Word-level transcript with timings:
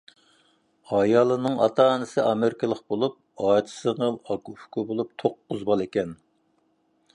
ئايالنىڭ 0.99 1.59
ئاتا-ئانىسى 1.65 2.23
ئامېرىكىلىق 2.29 2.81
بولۇپ، 2.93 3.19
ئاچا-سىڭىل، 3.49 4.19
ئاكا-ئۇكا 4.29 4.87
بولۇپ 4.93 5.15
توققۇز 5.25 5.65
بالىكەن. 5.71 6.19